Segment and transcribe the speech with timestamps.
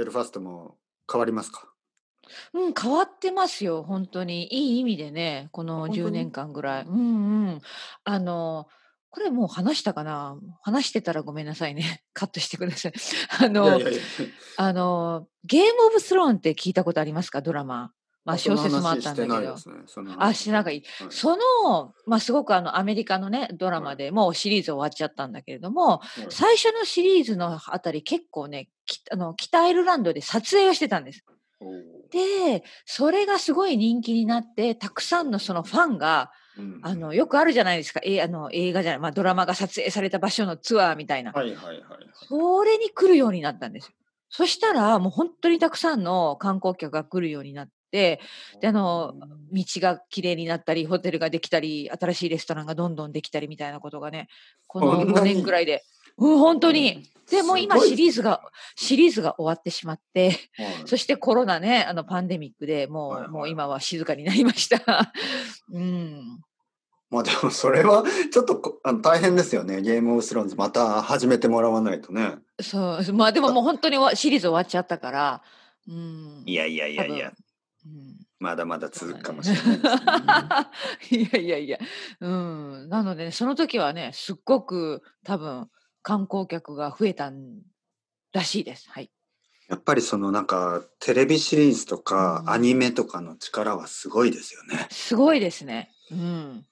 [0.00, 0.76] ベルファストも
[1.10, 1.68] 変わりますか？
[2.54, 4.48] うん、変わってますよ、本当に。
[4.52, 6.84] いい意味でね、この10年間ぐらい。
[6.84, 7.60] うんうん。
[8.04, 8.66] あの、
[9.10, 10.38] これもう話したかな？
[10.62, 12.02] 話してたらごめんなさいね。
[12.14, 12.92] カットしてください。
[13.44, 13.78] あの、
[14.56, 17.42] あの、ゲームオブスローンって聞いたことありますか？
[17.42, 17.92] ドラマ。
[18.24, 19.56] まあ小説もあったんだけど。
[20.18, 20.82] あ、してなんかいい。
[21.08, 28.68] その、まあすごくあのアメリカのね、ドラマでもうシリーズ終わっちゃったんだけれども、最初のシリーズのあたり結構ね、
[29.10, 31.24] あの北アイルランドで撮影をしてたんです。
[32.10, 38.00] で、それがすごい人気になって、たくさんのそのファンが、うん、あの、よくあるじゃないですか。
[38.02, 41.32] えあの映画じゃない、まあ、ドラマが撮影された場所のツアーみたいな。
[41.32, 42.10] はいはいはい、はい。
[42.14, 43.92] それに来るようになったんですよ。
[44.30, 48.20] そしたら、もう本当にたくさんの観光客が来るようになって、
[48.60, 49.14] で、あの、
[49.52, 54.28] 道が綺麗になったり、ホテルができたり、新しいレストランがどんどんできたりみたいなことがね、
[54.68, 55.82] この5年ぐらいで。
[56.18, 57.10] うん、本当に。
[57.30, 58.42] でも今シリーズが、
[58.74, 60.36] シリーズが終わってしまって、はい、
[60.84, 65.12] そしてコロナね、あのパンデミックでもう、はいはい、もう今は静かになりました。
[65.72, 66.40] うん。
[67.08, 69.80] まあでもそれはちょっとあの大変ですよね。
[69.80, 72.36] ゲームオブスローンズまた始めてもらわないとね。
[72.60, 73.12] そう。
[73.12, 75.42] まあでももう本当にシリーズ終わっちゃったから。
[75.88, 76.42] うん。
[76.46, 77.32] いやいやいやいや。
[77.84, 79.88] うん、まだまだ続くかもしれないで
[81.08, 81.78] す、ね、 いやいやいや。
[82.20, 82.88] うん。
[82.88, 85.68] なので、ね、その時はね、すっごく多分
[86.02, 87.32] 観光客が増えた
[88.32, 88.88] らしいです。
[88.90, 89.10] はい。
[89.68, 94.88] やっぱりそのなんかテレビシリーズとかアニメとかの力はすごいですよね。
[94.90, 95.90] すごいですね。
[96.10, 96.66] うん。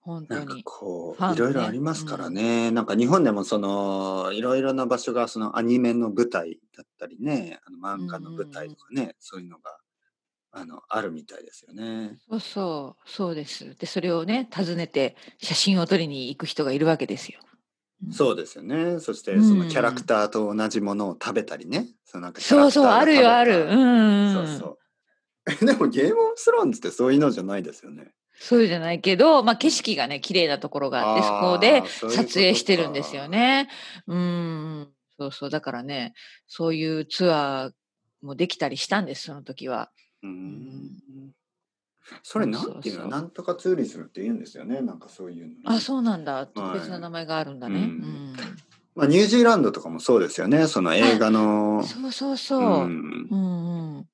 [0.00, 0.46] 本当に。
[0.46, 2.68] なんかこう、ね、いろいろありますからね。
[2.68, 9.78] うん、なんか日本でもそのいろいろな場所がそのアニメの舞台だったりね、あの漫画の舞台とかね、うん、そういうのが
[10.52, 12.18] あのあるみたいですよね。
[12.28, 13.74] そうそう、そうです。
[13.76, 17.40] で、それをね、訪ねて写真を撮りに行く人がいるわけですよ。
[18.12, 19.00] そうですよね。
[19.00, 21.88] そしてそのキャラクターと同じものを食べたりね。
[22.04, 23.66] そのなんかそうそう、あるよ、ある。
[23.66, 24.78] うん、そうそう。
[25.66, 28.12] でもゲームオブスローンズってそういうのじゃないですよね。
[28.38, 33.68] そうじゃないけど、まあ景色がね、綺麗なところがあって、そこで撮影してるんですよね。
[34.06, 34.88] うん。
[35.18, 35.50] そうそう。
[35.50, 36.14] だからね、
[36.46, 37.72] そういうツアー
[38.26, 39.90] もできたりしたんです、その時は。
[40.22, 41.32] うん。
[42.22, 43.08] それなんていうの？
[43.08, 44.80] なんとかツーリズムって言うんですよね。
[44.82, 45.72] なんかそういうの。
[45.72, 46.46] あ、そうなんだ。
[46.46, 47.78] 特別な名前があるんだね。
[47.78, 48.36] はいうん、
[48.94, 50.66] まあ、ニュージーランドとかもそうですよね。
[50.66, 51.82] その映画の。
[51.82, 52.60] そうそうそう。
[52.60, 54.08] うん、うんうん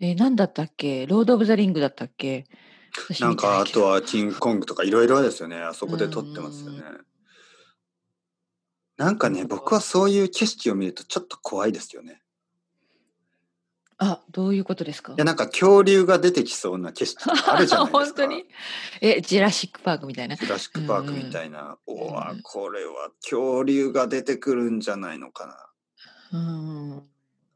[0.00, 1.06] えー、何だったっけ？
[1.06, 2.46] ロード・オブ・ザ・リングだったっけ？
[3.20, 5.56] なんかあとはキングコングとかいろいろですよね。
[5.56, 6.82] あそこで撮ってますよね。
[8.96, 12.20] なんかね、僕はそういう景色を見るとちょっと怖いですよね。
[14.02, 15.12] あ、どういうことですか？
[15.12, 17.98] いや、なんか恐竜が出てきそうな景色あるじゃないですか。
[17.98, 18.46] 本当に？
[19.02, 20.36] え、ジュラシックパークみたいな？
[20.36, 21.76] ジュラシックパークみたいな。
[21.86, 25.46] うん、おわ、これは恐竜が出てくるんじゃないのか
[26.32, 26.38] な。
[26.38, 27.02] うん。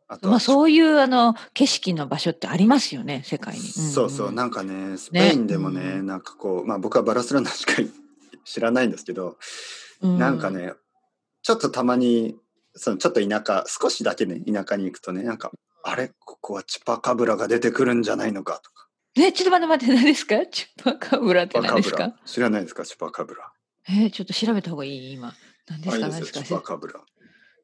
[0.06, 3.60] あとまあそういうあの景色の場所ってありますよね、世界に。
[3.62, 7.72] そうそう、なんかね、スペインでもね、ねなんかこう、まあ僕はバラスラナしか
[8.44, 9.38] 知らないんですけど、
[10.02, 10.74] うん、なんかね、
[11.42, 12.36] ちょっとたまに、
[12.74, 15.50] そのちょっと田舎、少しだけね、田舎に行くとね、なんか、
[15.86, 18.60] あれここはチュパカブラが出てくるんじゃないのか？
[18.64, 18.88] とか。
[19.16, 20.46] え、ちょっと待って待って、何ですか？
[20.46, 22.14] チュパカブラって何ですか？
[22.24, 22.84] 知らないですか？
[22.84, 23.52] チュパカブラ。
[23.88, 25.12] えー、ちょっと調べた方がいい？
[25.12, 25.34] 今。
[25.68, 26.08] 何ですか？
[26.08, 26.42] 何ですか？
[26.42, 27.00] チュパカブラ。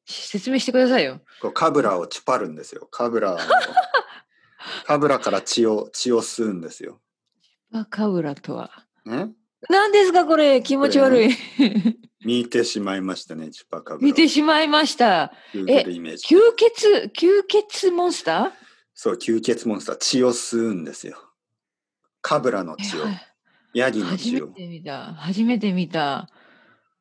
[0.07, 1.21] 説明してくださいよ。
[1.41, 2.89] こうカブラをチュパるんですよ。
[2.91, 3.39] カブラ
[4.87, 7.01] カブラから血を、血を吸うんですよ。
[7.43, 8.87] チュパカブラとは。
[9.05, 9.31] ね
[9.69, 10.63] 何ですかこれ？
[10.63, 11.29] 気持ち悪い。
[11.29, 11.37] ね、
[12.25, 14.07] 見てしまいましたね、チュパカブラ。
[14.07, 15.33] 見てしまいました。
[15.55, 18.51] え、吸血、吸血モンスター？
[18.95, 19.97] そう、吸血モンスター。
[19.97, 21.17] 血を吸うんですよ。
[22.21, 23.05] カブラの血を。
[23.73, 24.49] ヤギの血を。
[24.49, 25.15] 初めて見た。
[25.15, 26.29] 初めて見た。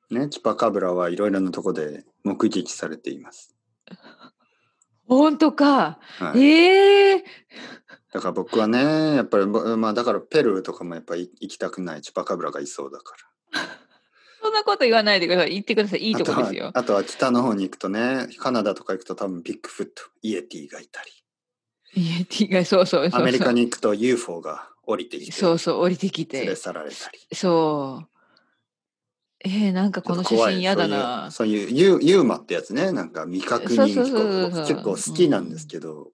[0.10, 3.54] ね、チュパカブラはいろいろなとこで目撃されています。
[5.08, 6.00] 本当か。
[6.20, 7.22] はい、ええー、
[8.14, 13.16] だから僕はね、やっぱり、まあだからペルーとかもやっぱり行きたくないチュパカブラがいそうだか
[13.54, 13.62] ら。
[14.42, 15.52] そんなこと言わないでください。
[15.52, 16.00] 言ってください。
[16.00, 16.72] いいとこですよ。
[16.74, 21.12] あとは北の方に行くとね、カナダとか行くと多分ビッグフット、イエティがいたり。
[21.96, 25.32] イエティが、そうそうアメリカに行くと UFO が降りてきて。
[25.32, 26.40] そうそう、降りてきて。
[26.40, 27.20] 連れ去られたり。
[27.36, 28.10] そう。
[29.42, 31.32] えー、なんかこの写真嫌だな。
[31.32, 32.92] そういうユーユーマってやつね。
[32.92, 36.12] なんか未確認結構好きなんですけど。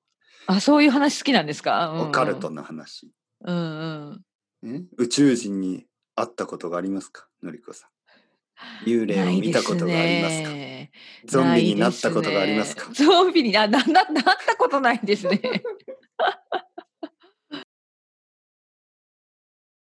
[0.48, 3.12] うん、あ、そういう話好きなんですか、うん、オカルトの話。
[3.44, 4.24] うん
[4.64, 4.86] うん。
[4.98, 5.86] 宇宙人に
[6.16, 7.28] 会ったことがありますか？
[7.44, 7.90] のりこさん。
[8.86, 10.92] 幽霊を見たことがありますか、ね、
[11.26, 14.06] ゾンビになったことがありますか、ね、ゾンビにななななっ
[14.46, 15.42] たことないですね。